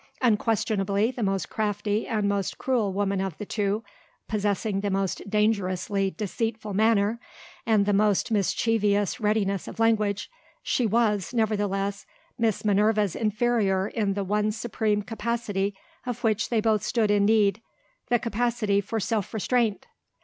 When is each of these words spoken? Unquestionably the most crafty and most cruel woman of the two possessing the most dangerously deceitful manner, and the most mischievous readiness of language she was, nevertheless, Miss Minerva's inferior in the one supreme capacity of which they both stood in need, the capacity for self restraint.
Unquestionably 0.23 1.11
the 1.11 1.21
most 1.21 1.47
crafty 1.47 2.07
and 2.07 2.27
most 2.27 2.57
cruel 2.57 2.91
woman 2.91 3.21
of 3.21 3.37
the 3.37 3.45
two 3.45 3.83
possessing 4.27 4.79
the 4.79 4.89
most 4.89 5.21
dangerously 5.29 6.09
deceitful 6.09 6.73
manner, 6.73 7.19
and 7.67 7.85
the 7.85 7.93
most 7.93 8.31
mischievous 8.31 9.19
readiness 9.19 9.67
of 9.67 9.79
language 9.79 10.27
she 10.63 10.87
was, 10.87 11.35
nevertheless, 11.35 12.07
Miss 12.35 12.65
Minerva's 12.65 13.15
inferior 13.15 13.89
in 13.89 14.15
the 14.15 14.23
one 14.23 14.51
supreme 14.51 15.03
capacity 15.03 15.75
of 16.07 16.23
which 16.23 16.49
they 16.49 16.61
both 16.61 16.81
stood 16.81 17.11
in 17.11 17.25
need, 17.25 17.61
the 18.09 18.17
capacity 18.17 18.81
for 18.81 18.99
self 18.99 19.31
restraint. 19.35 19.85